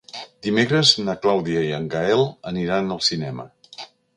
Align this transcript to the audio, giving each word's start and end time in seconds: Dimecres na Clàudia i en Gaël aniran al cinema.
Dimecres 0.45 0.93
na 1.09 1.15
Clàudia 1.27 1.61
i 1.67 1.71
en 1.81 1.85
Gaël 1.97 2.25
aniran 2.55 2.93
al 2.97 3.07
cinema. 3.13 3.47